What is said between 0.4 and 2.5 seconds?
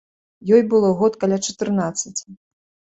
Ёй было год каля чатырнаццаці.